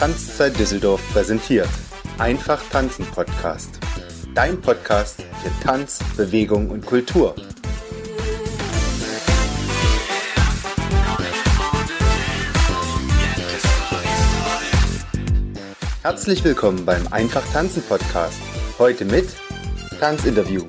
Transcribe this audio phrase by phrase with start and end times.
[0.00, 1.68] Tanzzeit Düsseldorf präsentiert.
[2.16, 3.78] Einfach tanzen Podcast.
[4.34, 7.34] Dein Podcast für Tanz, Bewegung und Kultur.
[16.00, 18.40] Herzlich willkommen beim Einfach tanzen Podcast.
[18.78, 19.28] Heute mit
[20.00, 20.62] Tanzinterview.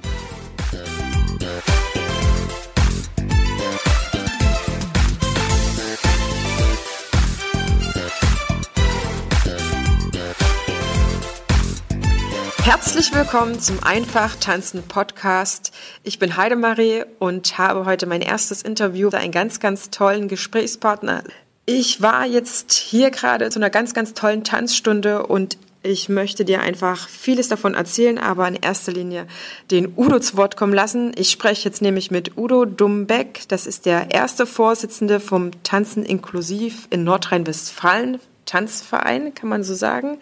[12.63, 15.73] Herzlich willkommen zum Einfach tanzen Podcast.
[16.03, 21.23] Ich bin Heidemarie und habe heute mein erstes Interview mit einem ganz, ganz tollen Gesprächspartner.
[21.65, 26.61] Ich war jetzt hier gerade zu einer ganz, ganz tollen Tanzstunde und ich möchte dir
[26.61, 29.25] einfach vieles davon erzählen, aber in erster Linie
[29.71, 31.13] den Udo zu Wort kommen lassen.
[31.15, 33.41] Ich spreche jetzt nämlich mit Udo Dumbeck.
[33.47, 38.19] Das ist der erste Vorsitzende vom Tanzen inklusiv in Nordrhein-Westfalen.
[38.45, 40.19] Tanzverein, kann man so sagen.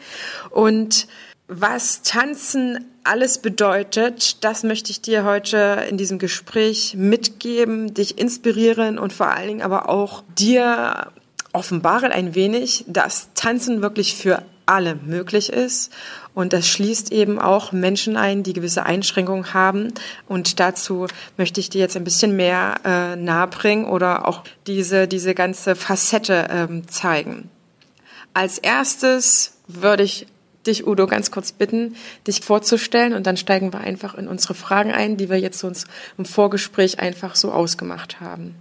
[0.51, 1.07] Und
[1.49, 8.99] was Tanzen alles bedeutet, das möchte ich dir heute in diesem Gespräch mitgeben, dich inspirieren
[8.99, 11.11] und vor allen Dingen aber auch dir
[11.51, 15.91] offenbaren ein wenig, dass Tanzen wirklich für alle möglich ist.
[16.35, 19.91] Und das schließt eben auch Menschen ein, die gewisse Einschränkungen haben.
[20.27, 25.33] Und dazu möchte ich dir jetzt ein bisschen mehr äh, nahebringen oder auch diese, diese
[25.33, 27.49] ganze Facette ähm, zeigen.
[28.35, 30.27] Als erstes würde ich
[30.69, 34.91] dich, Udo, ganz kurz bitten, dich vorzustellen und dann steigen wir einfach in unsere Fragen
[34.91, 35.85] ein, die wir jetzt uns
[36.17, 38.55] im Vorgespräch einfach so ausgemacht haben.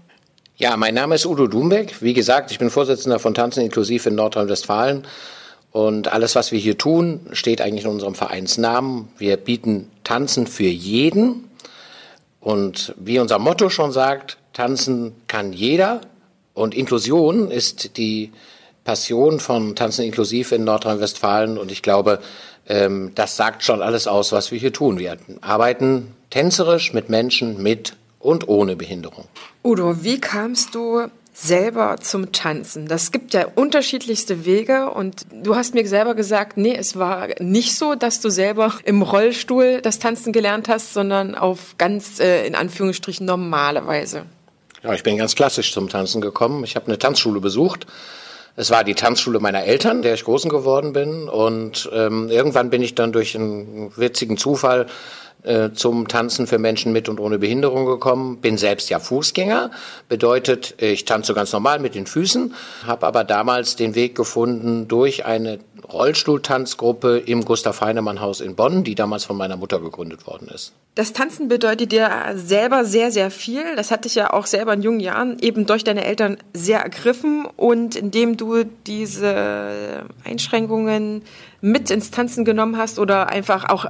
[0.57, 2.03] Ja, mein Name ist Udo Dumbeck.
[2.03, 5.07] Wie gesagt, ich bin Vorsitzender von Tanzen inklusiv in Nordrhein-Westfalen.
[5.71, 9.09] Und alles, was wir hier tun, steht eigentlich in unserem Vereinsnamen.
[9.19, 11.49] Wir bieten Tanzen für jeden.
[12.41, 16.01] Und wie unser Motto schon sagt, tanzen kann jeder.
[16.55, 18.33] Und Inklusion ist die
[18.89, 22.21] Passion von Tanzen inklusiv in Nordrhein-Westfalen und ich glaube,
[22.67, 24.99] ähm, das sagt schon alles aus, was wir hier tun.
[24.99, 29.27] Wir arbeiten tänzerisch mit Menschen mit und ohne Behinderung.
[29.63, 31.03] Udo, wie kamst du
[31.35, 32.89] selber zum Tanzen?
[32.89, 37.77] Das gibt ja unterschiedlichste Wege und du hast mir selber gesagt, nee, es war nicht
[37.77, 42.55] so, dass du selber im Rollstuhl das Tanzen gelernt hast, sondern auf ganz äh, in
[42.55, 44.25] Anführungsstrichen normale Weise.
[44.83, 46.65] Ja, ich bin ganz klassisch zum Tanzen gekommen.
[46.65, 47.87] Ich habe eine Tanzschule besucht
[48.59, 51.29] es war die Tanzschule meiner Eltern, der ich großen geworden bin.
[51.29, 54.87] Und ähm, irgendwann bin ich dann durch einen witzigen Zufall
[55.45, 58.39] äh, zum Tanzen für Menschen mit und ohne Behinderung gekommen.
[58.39, 59.71] Bin selbst ja Fußgänger,
[60.09, 62.55] bedeutet, ich tanze ganz normal mit den Füßen,
[62.87, 65.61] habe aber damals den Weg gefunden durch eine
[65.93, 70.73] Rollstuhltanzgruppe im Gustav Heinemann Haus in Bonn, die damals von meiner Mutter gegründet worden ist.
[70.95, 73.77] Das Tanzen bedeutet dir selber sehr, sehr viel.
[73.77, 77.47] Das hatte ich ja auch selber in jungen Jahren eben durch deine Eltern sehr ergriffen
[77.57, 81.23] und indem du diese Einschränkungen
[81.61, 83.87] mit ins Tanzen genommen hast oder einfach auch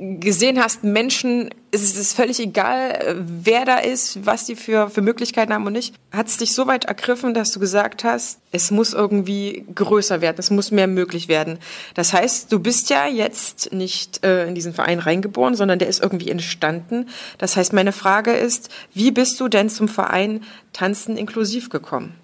[0.00, 5.52] gesehen hast, Menschen, es ist völlig egal, wer da ist, was die für, für Möglichkeiten
[5.52, 8.94] haben und nicht, hat es dich so weit ergriffen, dass du gesagt hast, es muss
[8.94, 11.58] irgendwie größer werden, es muss mehr möglich werden.
[11.94, 16.02] Das heißt, du bist ja jetzt nicht äh, in diesen Verein reingeboren, sondern der ist
[16.02, 17.08] irgendwie entstanden.
[17.36, 22.14] Das heißt, meine Frage ist, wie bist du denn zum Verein Tanzen inklusiv gekommen?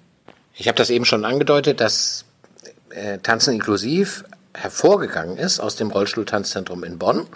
[0.55, 2.25] Ich habe das eben schon angedeutet, dass
[2.89, 7.27] äh, Tanzen inklusiv hervorgegangen ist aus dem Rollstuhltanzzentrum in Bonn.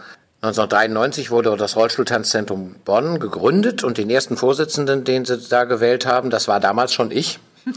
[0.42, 6.30] 1993 wurde das Rollstuhltanzzentrum Bonn gegründet und den ersten Vorsitzenden, den sie da gewählt haben,
[6.30, 7.38] das war damals schon ich.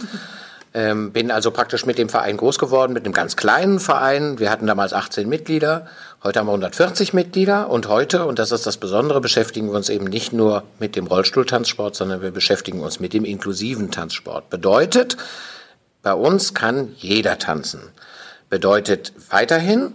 [0.73, 4.39] ähm, bin also praktisch mit dem Verein groß geworden, mit einem ganz kleinen Verein.
[4.39, 5.87] Wir hatten damals 18 Mitglieder,
[6.23, 9.89] heute haben wir 140 Mitglieder und heute, und das ist das Besondere, beschäftigen wir uns
[9.89, 14.49] eben nicht nur mit dem Rollstuhltanzsport, sondern wir beschäftigen uns mit dem inklusiven Tanzsport.
[14.49, 15.17] Bedeutet,
[16.01, 17.81] bei uns kann jeder tanzen.
[18.49, 19.93] Bedeutet weiterhin,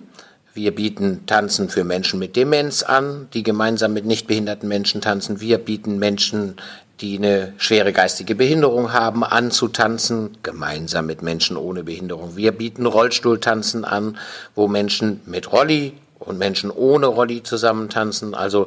[0.58, 5.40] wir bieten Tanzen für Menschen mit Demenz an, die gemeinsam mit nicht behinderten Menschen tanzen.
[5.40, 6.56] Wir bieten Menschen,
[7.00, 12.34] die eine schwere geistige Behinderung haben, an zu tanzen, gemeinsam mit Menschen ohne Behinderung.
[12.34, 14.18] Wir bieten Rollstuhltanzen an,
[14.56, 18.34] wo Menschen mit Rolli und Menschen ohne Rolli zusammen tanzen.
[18.34, 18.66] Also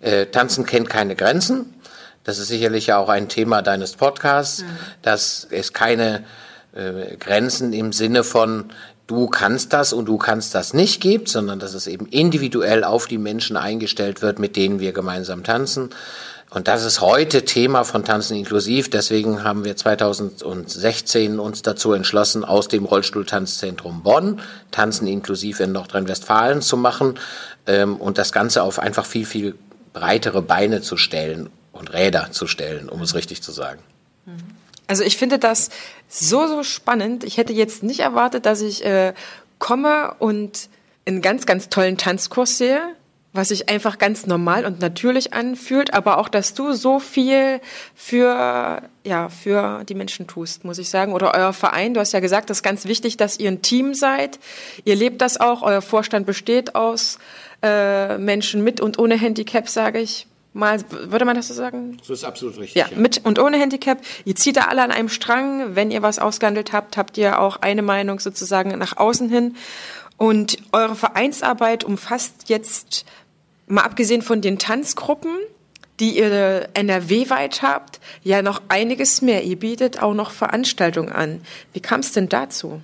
[0.00, 1.74] äh, Tanzen kennt keine Grenzen.
[2.24, 4.66] Das ist sicherlich ja auch ein Thema deines Podcasts, mhm.
[5.02, 6.24] dass es keine
[6.72, 8.70] äh, Grenzen im Sinne von
[9.06, 13.06] du kannst das und du kannst das nicht gibt, sondern dass es eben individuell auf
[13.06, 15.90] die Menschen eingestellt wird, mit denen wir gemeinsam tanzen.
[16.48, 18.88] Und das ist heute Thema von Tanzen inklusiv.
[18.88, 26.62] Deswegen haben wir 2016 uns dazu entschlossen, aus dem Rollstuhltanzzentrum Bonn Tanzen inklusiv in Nordrhein-Westfalen
[26.62, 27.18] zu machen
[27.66, 29.56] ähm, und das Ganze auf einfach viel, viel
[29.92, 33.80] breitere Beine zu stellen und Räder zu stellen, um es richtig zu sagen.
[34.86, 35.70] Also ich finde das
[36.08, 37.24] so, so spannend.
[37.24, 39.14] Ich hätte jetzt nicht erwartet, dass ich äh,
[39.58, 40.68] komme und
[41.06, 42.80] einen ganz, ganz tollen Tanzkurs sehe,
[43.32, 47.60] was sich einfach ganz normal und natürlich anfühlt, aber auch, dass du so viel
[47.94, 51.12] für, ja, für die Menschen tust, muss ich sagen.
[51.12, 53.94] Oder euer Verein, du hast ja gesagt, das ist ganz wichtig, dass ihr ein Team
[53.94, 54.38] seid.
[54.84, 57.18] Ihr lebt das auch, euer Vorstand besteht aus
[57.62, 61.98] äh, Menschen mit und ohne Handicap, sage ich mal, würde man das so sagen?
[62.02, 62.74] So ist absolut richtig.
[62.74, 63.98] Ja, ja, mit und ohne Handicap.
[64.24, 65.76] Ihr zieht da alle an einem Strang.
[65.76, 69.56] Wenn ihr was ausgehandelt habt, habt ihr auch eine Meinung sozusagen nach außen hin.
[70.16, 73.04] Und eure Vereinsarbeit umfasst jetzt,
[73.66, 75.36] mal abgesehen von den Tanzgruppen,
[76.00, 79.44] die ihr NRW-weit habt, ja noch einiges mehr.
[79.44, 81.40] Ihr bietet auch noch Veranstaltungen an.
[81.72, 82.80] Wie kam es denn dazu?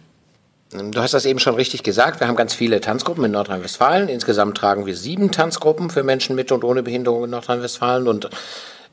[0.73, 2.21] Du hast das eben schon richtig gesagt.
[2.21, 4.09] Wir haben ganz viele Tanzgruppen in Nordrhein-Westfalen.
[4.09, 8.31] Insgesamt tragen wir sieben Tanzgruppen für Menschen mit und ohne Behinderung in Nordrhein-Westfalen und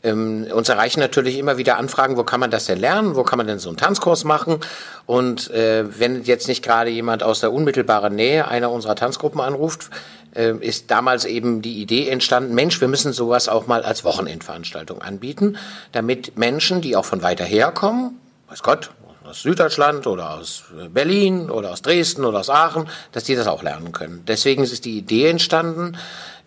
[0.04, 3.38] ähm, uns erreichen natürlich immer wieder Anfragen, wo kann man das denn lernen, wo kann
[3.38, 4.60] man denn so einen Tanzkurs machen.
[5.06, 9.90] Und äh, wenn jetzt nicht gerade jemand aus der unmittelbaren Nähe einer unserer Tanzgruppen anruft,
[10.36, 15.02] äh, ist damals eben die Idee entstanden, Mensch, wir müssen sowas auch mal als Wochenendveranstaltung
[15.02, 15.58] anbieten,
[15.92, 18.92] damit Menschen, die auch von weiter her kommen, weiß Gott,
[19.30, 23.62] aus Süddeutschland oder aus Berlin oder aus Dresden oder aus Aachen, dass die das auch
[23.62, 24.24] lernen können.
[24.28, 25.98] Deswegen ist die Idee entstanden,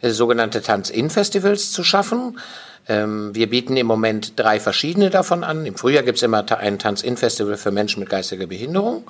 [0.00, 2.40] äh, sogenannte Tanz-In-Festivals zu schaffen.
[2.88, 5.66] Ähm, wir bieten im Moment drei verschiedene davon an.
[5.66, 9.04] Im Frühjahr gibt es immer ein Tanz-In-Festival für Menschen mit geistiger Behinderung.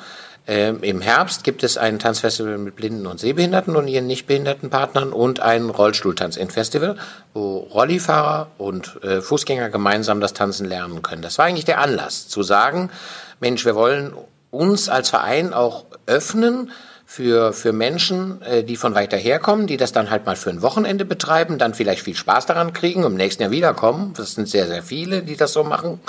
[0.46, 4.70] Ähm, Im Herbst gibt es ein Tanzfestival mit Blinden und Sehbehinderten und ihren nicht behinderten
[4.70, 6.96] Partnern und ein Rollstuhltanz-In-Festival,
[7.32, 11.22] wo Rollifahrer und äh, Fußgänger gemeinsam das Tanzen lernen können.
[11.22, 12.90] Das war eigentlich der Anlass, zu sagen,
[13.38, 14.14] Mensch, wir wollen
[14.50, 16.72] uns als Verein auch öffnen
[17.12, 20.62] für, für Menschen, äh, die von weiter herkommen, die das dann halt mal für ein
[20.62, 24.14] Wochenende betreiben, dann vielleicht viel Spaß daran kriegen, im nächsten Jahr wiederkommen.
[24.16, 26.00] Das sind sehr, sehr viele, die das so machen.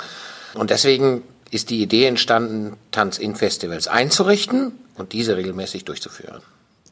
[0.54, 6.40] Und deswegen ist die Idee entstanden, Tanz in Festivals einzurichten und diese regelmäßig durchzuführen.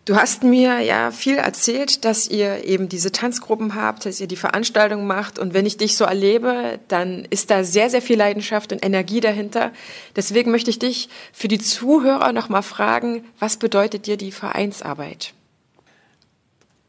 [0.05, 4.37] Du hast mir ja viel erzählt, dass ihr eben diese Tanzgruppen habt, dass ihr die
[4.37, 5.39] Veranstaltungen macht.
[5.39, 9.21] Und wenn ich dich so erlebe, dann ist da sehr, sehr viel Leidenschaft und Energie
[9.21, 9.71] dahinter.
[10.17, 15.35] Deswegen möchte ich dich für die Zuhörer nochmal fragen, was bedeutet dir die Vereinsarbeit?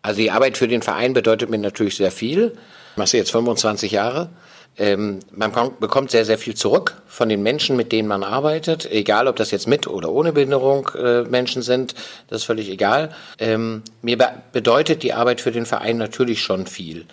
[0.02, 2.58] Also die Arbeit für den Verein bedeutet mir natürlich sehr viel.
[2.94, 4.32] Ich mache jetzt 25 Jahre.
[4.78, 9.28] Ähm, man bekommt sehr, sehr viel zurück von den Menschen, mit denen man arbeitet, egal
[9.28, 11.94] ob das jetzt mit oder ohne Behinderung äh, Menschen sind,
[12.28, 13.10] das ist völlig egal.
[13.38, 17.06] Ähm, mir be bedeutet die Arbeit für den Verein natürlich schon viel.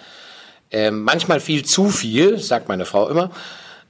[0.71, 3.31] Ähm, manchmal viel zu viel, sagt meine Frau immer.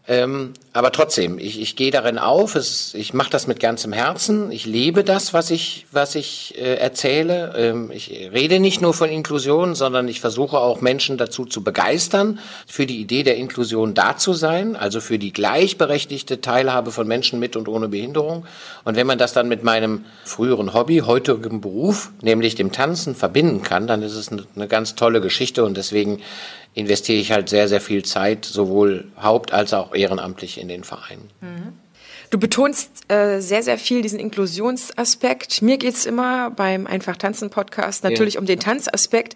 [0.08, 4.50] Ähm, aber trotzdem, ich, ich gehe darin auf, es, ich mache das mit ganzem Herzen,
[4.50, 7.52] ich lebe das, was ich, was ich äh, erzähle.
[7.56, 12.38] Ähm, ich rede nicht nur von Inklusion, sondern ich versuche auch Menschen dazu zu begeistern,
[12.66, 17.38] für die Idee der Inklusion da zu sein, also für die gleichberechtigte Teilhabe von Menschen
[17.38, 18.46] mit und ohne Behinderung.
[18.84, 23.62] Und wenn man das dann mit meinem früheren Hobby, heutigen Beruf, nämlich dem Tanzen, verbinden
[23.62, 26.20] kann, dann ist es eine, eine ganz tolle Geschichte und deswegen
[26.74, 31.30] investiere ich halt sehr, sehr viel Zeit, sowohl haupt- als auch ehrenamtlich in den Vereinen.
[31.40, 31.72] Mhm.
[32.30, 35.62] Du betonst äh, sehr, sehr viel diesen Inklusionsaspekt.
[35.62, 38.40] Mir geht's immer beim Einfach Tanzen Podcast natürlich ja.
[38.40, 39.34] um den Tanzaspekt.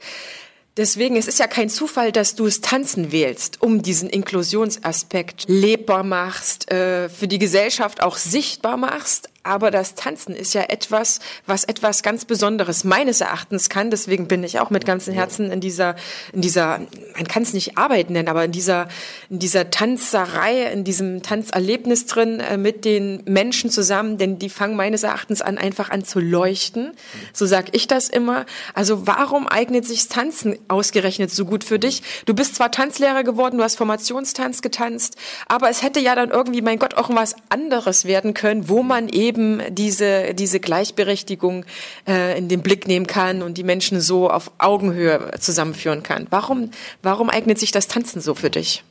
[0.77, 6.03] Deswegen, es ist ja kein Zufall, dass du es Tanzen wählst, um diesen Inklusionsaspekt lebbar
[6.03, 11.65] machst, äh, für die Gesellschaft auch sichtbar machst, aber das Tanzen ist ja etwas, was
[11.65, 13.91] etwas ganz Besonderes meines Erachtens kann.
[13.91, 15.97] Deswegen bin ich auch mit ganzem Herzen in dieser,
[16.33, 16.81] in dieser,
[17.15, 18.89] man kann es nicht Arbeit nennen, aber in dieser,
[19.29, 24.77] in dieser Tanzerei, in diesem Tanzerlebnis drin äh, mit den Menschen zusammen, denn die fangen
[24.77, 26.93] meines Erachtens an, einfach an zu leuchten.
[27.35, 28.47] So sag ich das immer.
[28.73, 32.03] Also warum eignet sich Tanzen ausgerechnet so gut für dich?
[32.25, 35.17] Du bist zwar Tanzlehrer geworden, du hast Formationstanz getanzt,
[35.49, 39.09] aber es hätte ja dann irgendwie, mein Gott, auch was anderes werden können, wo man
[39.09, 41.65] eben eben diese, diese Gleichberechtigung
[42.07, 46.27] äh, in den Blick nehmen kann und die Menschen so auf Augenhöhe zusammenführen kann.
[46.31, 46.71] Warum,
[47.03, 48.85] warum eignet sich das Tanzen so für dich?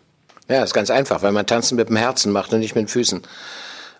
[0.50, 2.88] Ja, ist ganz einfach, weil man Tanzen mit dem Herzen macht und nicht mit den
[2.89, 3.21] Füßen.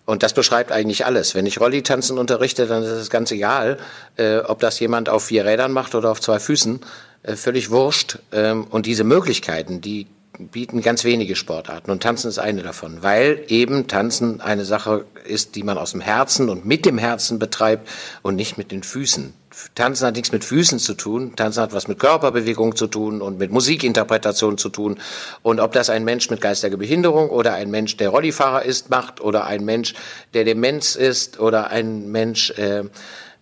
[0.06, 1.34] Und das beschreibt eigentlich alles.
[1.34, 3.78] Wenn ich Rolli-Tanzen unterrichte, dann ist es ganz egal,
[4.18, 6.82] äh, ob das jemand auf vier Rädern macht oder auf zwei Füßen.
[7.24, 8.20] Äh, völlig wurscht.
[8.34, 10.08] Ähm, und diese Möglichkeiten, die
[10.40, 15.56] bieten ganz wenige Sportarten und Tanzen ist eine davon, weil eben Tanzen eine Sache ist,
[15.56, 17.88] die man aus dem Herzen und mit dem Herzen betreibt
[18.24, 19.34] und nicht mit den Füßen.
[19.76, 23.38] Tanzen hat nichts mit Füßen zu tun, Tanzen hat was mit Körperbewegung zu tun und
[23.38, 25.00] mit Musikinterpretation zu tun.
[25.44, 29.22] Und ob das ein Mensch mit geistiger Behinderung oder ein Mensch, der Rollifahrer ist, macht
[29.22, 29.94] oder ein Mensch,
[30.34, 32.86] der Demenz ist oder ein Mensch, äh,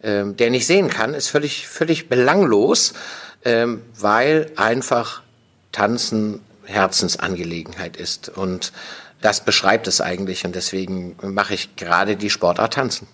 [0.01, 2.93] äh, der nicht sehen kann, ist völlig, völlig belanglos,
[3.43, 3.67] äh,
[3.97, 5.21] weil einfach
[5.71, 8.29] Tanzen Herzensangelegenheit ist.
[8.29, 8.71] Und
[9.21, 13.07] das beschreibt es eigentlich und deswegen mache ich gerade die Sportart Tanzen.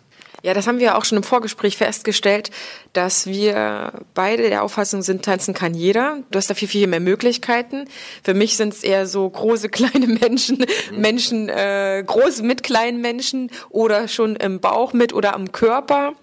[0.43, 2.51] Ja, das haben wir auch schon im Vorgespräch festgestellt,
[2.93, 6.19] dass wir beide der Auffassung sind, tanzen kann jeder.
[6.29, 7.85] Du hast da viel, viel mehr Möglichkeiten.
[8.23, 10.65] Für mich sind es eher so große, kleine Menschen.
[10.91, 16.13] Menschen, äh, große mit kleinen Menschen oder schon im Bauch mit oder am Körper,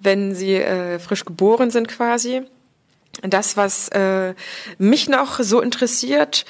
[0.00, 2.42] wenn sie äh, frisch geboren sind quasi.
[3.22, 4.34] Das, was äh,
[4.78, 6.44] mich noch so interessiert,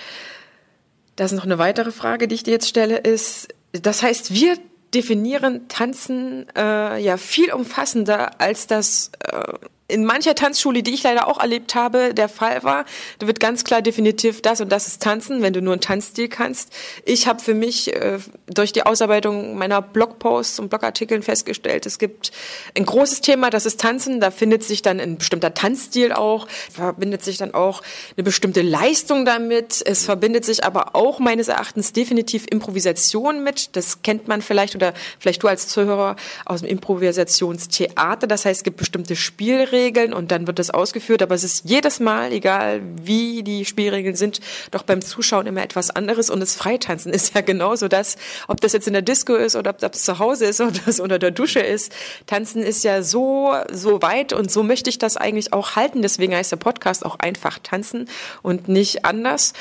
[1.17, 4.59] das ist noch eine weitere Frage, die ich dir jetzt stelle, ist, das heißt, wir
[4.95, 9.43] definieren Tanzen äh, ja viel umfassender, als das äh,
[9.89, 12.85] in mancher Tanzschule, die ich leider auch erlebt habe, der Fall war.
[13.21, 16.29] Da wird ganz klar definitiv das und das ist Tanzen, wenn du nur einen Tanzstil
[16.29, 16.73] kannst.
[17.05, 22.33] Ich habe für mich äh, durch die Ausarbeitung meiner Blogposts und Blogartikeln festgestellt, es gibt
[22.77, 24.21] ein großes Thema, das ist Tanzen.
[24.21, 27.83] Da findet sich dann ein bestimmter Tanzstil auch, verbindet sich dann auch
[28.17, 29.83] eine bestimmte Leistung damit.
[29.87, 33.77] Es verbindet sich aber auch meines Erachtens definitiv Improvisation mit.
[33.77, 38.27] Das kennt man vielleicht oder vielleicht du als Zuhörer aus dem Improvisationstheater.
[38.27, 41.69] Das heißt, es gibt bestimmte Spielregeln Spielregeln und dann wird das ausgeführt, aber es ist
[41.69, 44.41] jedes Mal, egal wie die Spielregeln sind,
[44.71, 48.17] doch beim Zuschauen immer etwas anderes und das Freitanzen ist ja genauso das,
[48.49, 50.99] ob das jetzt in der Disco ist oder ob das zu Hause ist oder das
[50.99, 51.93] unter der Dusche ist.
[52.27, 56.01] Tanzen ist ja so, so weit und so möchte ich das eigentlich auch halten.
[56.01, 58.09] Deswegen heißt der Podcast auch einfach tanzen
[58.43, 59.53] und nicht anders.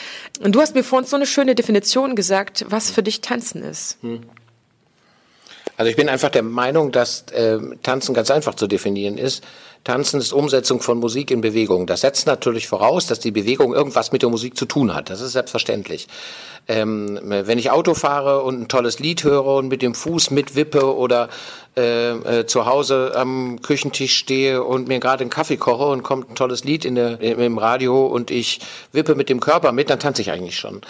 [0.41, 3.97] Und du hast mir vorhin so eine schöne Definition gesagt, was für dich tanzen ist.
[4.01, 4.21] Hm.
[5.77, 9.43] Also ich bin einfach der Meinung, dass äh, Tanzen ganz einfach zu definieren ist.
[9.85, 11.85] Tanzen ist Umsetzung von Musik in Bewegung.
[11.85, 15.11] Das setzt natürlich voraus, dass die Bewegung irgendwas mit der Musik zu tun hat.
[15.11, 16.07] Das ist selbstverständlich.
[16.67, 20.95] Ähm, wenn ich Auto fahre und ein tolles Lied höre und mit dem Fuß mitwippe
[20.95, 21.29] oder
[21.77, 26.31] äh, äh, zu Hause am Küchentisch stehe und mir gerade einen Kaffee koche und kommt
[26.31, 29.99] ein tolles Lied in der, im Radio und ich wippe mit dem Körper mit, dann
[29.99, 30.81] tanze ich eigentlich schon.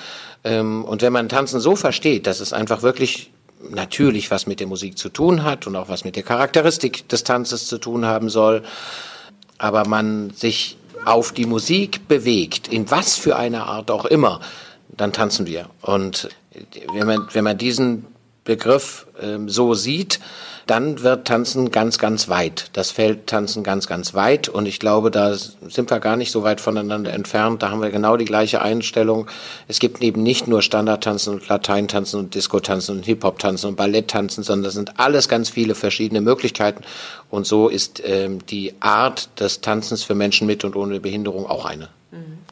[0.45, 4.67] Ähm, und wenn man Tanzen so versteht, dass es einfach wirklich natürlich was mit der
[4.67, 8.29] Musik zu tun hat und auch was mit der Charakteristik des Tanzes zu tun haben
[8.29, 8.63] soll,
[9.57, 14.41] aber man sich auf die Musik bewegt, in was für einer Art auch immer,
[14.89, 15.69] dann tanzen wir.
[15.81, 16.29] Und
[16.93, 18.05] wenn man, wenn man diesen
[18.43, 20.19] Begriff äh, so sieht,
[20.67, 22.69] dann wird Tanzen ganz, ganz weit.
[22.73, 24.49] Das Feld Tanzen ganz, ganz weit.
[24.49, 27.61] Und ich glaube, da sind wir gar nicht so weit voneinander entfernt.
[27.61, 29.27] Da haben wir genau die gleiche Einstellung.
[29.67, 34.63] Es gibt eben nicht nur Standardtanzen und Lateintanzen und Disco-Tanzen und Hip-Hop-Tanzen und Ballett-Tanzen, sondern
[34.63, 36.83] das sind alles ganz viele verschiedene Möglichkeiten.
[37.29, 41.65] Und so ist ähm, die Art des Tanzens für Menschen mit und ohne Behinderung auch
[41.65, 41.89] eine.
[42.11, 42.44] Mhm.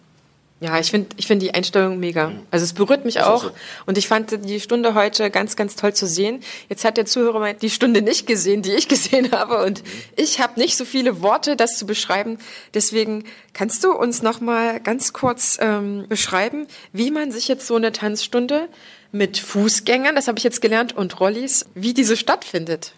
[0.63, 2.31] Ja, ich finde ich find die Einstellung mega.
[2.49, 3.43] Also es berührt mich auch.
[3.43, 3.51] So.
[3.85, 6.39] Und ich fand die Stunde heute ganz, ganz toll zu sehen.
[6.69, 9.61] Jetzt hat der Zuhörer die Stunde nicht gesehen, die ich gesehen habe.
[9.61, 9.83] Und
[10.15, 12.37] ich habe nicht so viele Worte, das zu beschreiben.
[12.73, 17.75] Deswegen kannst du uns noch mal ganz kurz ähm, beschreiben, wie man sich jetzt so
[17.75, 18.69] eine Tanzstunde
[19.11, 22.93] mit Fußgängern, das habe ich jetzt gelernt, und Rollis, wie diese stattfindet.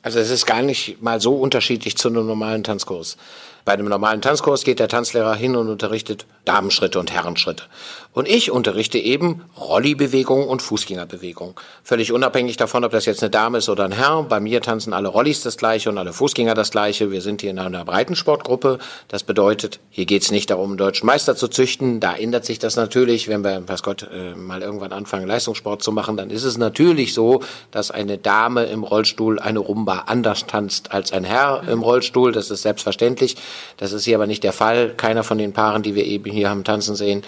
[0.00, 3.18] Also es ist gar nicht mal so unterschiedlich zu einem normalen Tanzkurs.
[3.64, 7.64] Bei einem normalen Tanzkurs geht der Tanzlehrer hin und unterrichtet Damenschritte und Herrenschritte.
[8.12, 11.60] Und ich unterrichte eben Rollibewegung und Fußgängerbewegung.
[11.84, 14.24] Völlig unabhängig davon, ob das jetzt eine Dame ist oder ein Herr.
[14.24, 17.12] Bei mir tanzen alle Rollis das Gleiche und alle Fußgänger das Gleiche.
[17.12, 18.78] Wir sind hier in einer Breitensportgruppe.
[19.06, 22.00] Das bedeutet, hier geht es nicht darum, einen deutschen Meister zu züchten.
[22.00, 23.28] Da ändert sich das natürlich.
[23.28, 27.14] Wenn wir, was Gott, äh, mal irgendwann anfangen, Leistungssport zu machen, dann ist es natürlich
[27.14, 32.32] so, dass eine Dame im Rollstuhl eine Rumba anders tanzt als ein Herr im Rollstuhl.
[32.32, 33.36] Das ist selbstverständlich.
[33.76, 34.94] Das ist hier aber nicht der Fall.
[34.96, 37.22] Keiner von den Paaren, die wir eben hier haben tanzen sehen,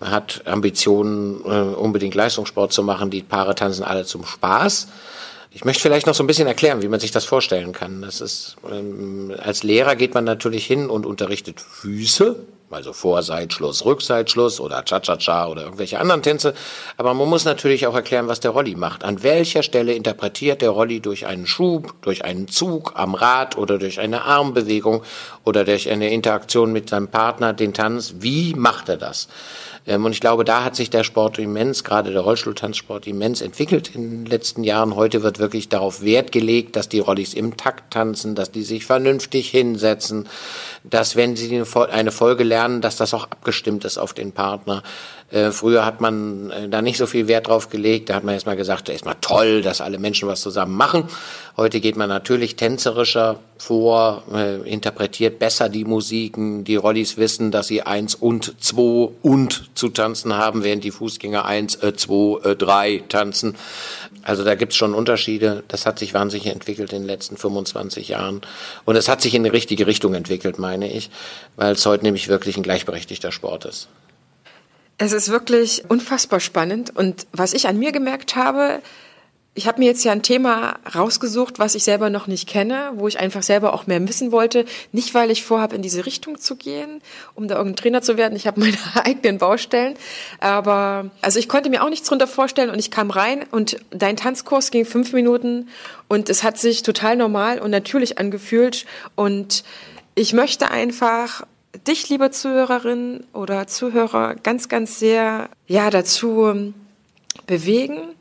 [0.00, 3.10] hat Ambitionen, äh, unbedingt Leistungssport zu machen.
[3.10, 4.88] Die Paare tanzen alle zum Spaß.
[5.50, 8.02] Ich möchte vielleicht noch so ein bisschen erklären, wie man sich das vorstellen kann.
[8.02, 12.36] Das ist, ähm, als Lehrer geht man natürlich hin und unterrichtet Füße,
[12.70, 16.54] also Vorseitschluss, Rückseitschluss oder Cha-Cha-Cha oder irgendwelche anderen Tänze.
[16.96, 19.04] Aber man muss natürlich auch erklären, was der Rolli macht.
[19.04, 23.78] An welcher Stelle interpretiert der Rolli durch einen Schub, durch einen Zug am Rad oder
[23.78, 25.02] durch eine Armbewegung
[25.44, 28.14] oder durch eine Interaktion mit seinem Partner den Tanz?
[28.18, 29.28] Wie macht er das?
[29.86, 33.94] Ähm, und ich glaube, da hat sich der Sport immens, gerade der Rollstuhltanzsport immens entwickelt
[33.94, 34.96] in den letzten Jahren.
[34.96, 38.84] Heute wird wirklich darauf Wert gelegt, dass die Rollis im Takt tanzen, dass die sich
[38.84, 40.28] vernünftig hinsetzen,
[40.82, 44.82] dass wenn sie eine Folge lernen, dass das auch abgestimmt ist auf den Partner.
[45.30, 48.08] Äh, früher hat man äh, da nicht so viel Wert drauf gelegt.
[48.08, 51.04] Da hat man erstmal gesagt, erstmal toll, dass alle Menschen was zusammen machen.
[51.56, 56.64] Heute geht man natürlich tänzerischer vor, äh, interpretiert besser die Musiken.
[56.64, 61.44] Die Rollis wissen, dass sie eins und zwei und zu tanzen haben, während die Fußgänger
[61.44, 63.56] eins, äh, zwei, äh, drei tanzen.
[64.26, 65.62] Also da gibt's schon Unterschiede.
[65.68, 68.40] Das hat sich wahnsinnig entwickelt in den letzten 25 Jahren.
[68.84, 71.10] Und es hat sich in die richtige Richtung entwickelt, meine ich,
[71.54, 73.86] weil es heute nämlich wirklich ein gleichberechtigter Sport ist.
[74.98, 76.90] Es ist wirklich unfassbar spannend.
[76.96, 78.82] Und was ich an mir gemerkt habe,
[79.56, 83.08] ich habe mir jetzt ja ein Thema rausgesucht, was ich selber noch nicht kenne, wo
[83.08, 84.66] ich einfach selber auch mehr wissen wollte.
[84.92, 87.00] Nicht, weil ich vorhabe, in diese Richtung zu gehen,
[87.34, 88.36] um da irgendein Trainer zu werden.
[88.36, 89.94] Ich habe meine eigenen Baustellen.
[90.40, 94.18] Aber also ich konnte mir auch nichts drunter vorstellen und ich kam rein und dein
[94.18, 95.68] Tanzkurs ging fünf Minuten
[96.06, 98.84] und es hat sich total normal und natürlich angefühlt.
[99.14, 99.64] Und
[100.14, 101.46] ich möchte einfach
[101.86, 106.74] dich, liebe Zuhörerin oder Zuhörer, ganz, ganz sehr ja dazu
[107.46, 108.16] bewegen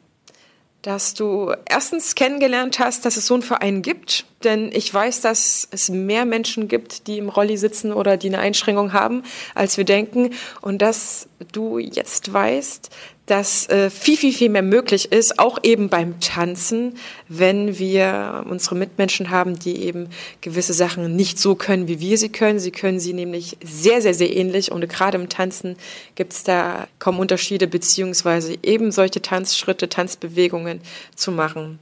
[0.86, 5.68] dass du erstens kennengelernt hast, dass es so einen Verein gibt, denn ich weiß, dass
[5.72, 9.24] es mehr Menschen gibt, die im Rolli sitzen oder die eine Einschränkung haben,
[9.56, 10.30] als wir denken.
[10.62, 12.92] Und dass du jetzt weißt,
[13.26, 16.96] dass äh, viel, viel, viel mehr möglich ist, auch eben beim Tanzen,
[17.28, 20.10] wenn wir unsere Mitmenschen haben, die eben
[20.42, 22.60] gewisse Sachen nicht so können, wie wir sie können.
[22.60, 25.76] Sie können sie nämlich sehr, sehr, sehr ähnlich und gerade im Tanzen
[26.14, 30.82] gibt es da kaum Unterschiede, beziehungsweise eben solche Tanzschritte, Tanzbewegungen
[31.16, 31.80] zu machen.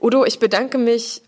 [0.00, 1.22] Udo, ich bedanke mich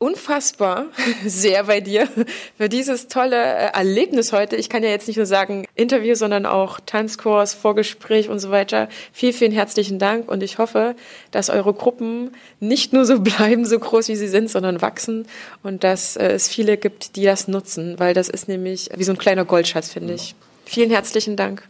[0.00, 0.86] unfassbar
[1.26, 2.08] sehr bei dir
[2.56, 4.56] für dieses tolle äh, Erlebnis heute.
[4.56, 8.88] Ich kann ja jetzt nicht nur sagen Interview, sondern auch Tanzkurs, Vorgespräch und so weiter.
[9.12, 10.96] Vielen, vielen herzlichen Dank und ich hoffe,
[11.30, 15.28] dass eure Gruppen nicht nur so bleiben, so groß wie sie sind, sondern wachsen
[15.62, 19.12] und dass äh, es viele gibt, die das nutzen, weil das ist nämlich wie so
[19.12, 20.34] ein kleiner Goldschatz, finde ich.
[20.64, 21.62] Vielen herzlichen Dank.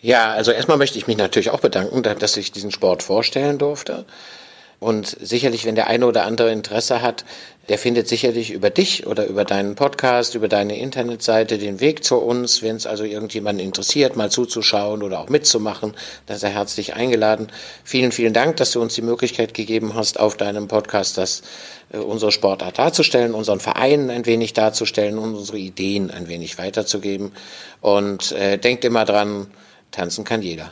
[0.00, 4.04] Ja, also erstmal möchte ich mich natürlich auch bedanken, dass ich diesen Sport vorstellen durfte.
[4.84, 7.24] Und sicherlich, wenn der eine oder andere Interesse hat,
[7.68, 12.16] der findet sicherlich über dich oder über deinen Podcast, über deine Internetseite den Weg zu
[12.16, 12.62] uns.
[12.62, 15.94] Wenn es also irgendjemanden interessiert, mal zuzuschauen oder auch mitzumachen,
[16.26, 17.48] dann sei herzlich eingeladen.
[17.82, 21.42] Vielen, vielen Dank, dass du uns die Möglichkeit gegeben hast, auf deinem Podcast das,
[21.92, 27.32] äh, unsere Sportart darzustellen, unseren Verein ein wenig darzustellen und unsere Ideen ein wenig weiterzugeben.
[27.80, 29.46] Und äh, denkt immer dran,
[29.90, 30.70] tanzen kann jeder.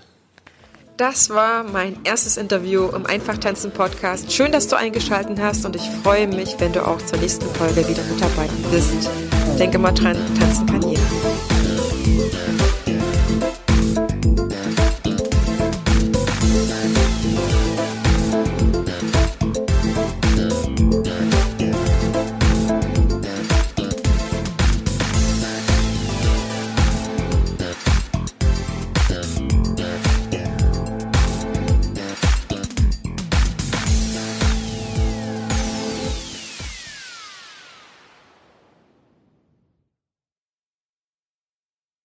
[1.03, 4.31] Das war mein erstes Interview im Einfachtanzen Podcast.
[4.31, 7.89] Schön, dass du eingeschaltet hast und ich freue mich, wenn du auch zur nächsten Folge
[7.89, 9.11] wieder mit dabei bist.
[9.59, 11.03] Denke mal dran, tanzen kann jeder.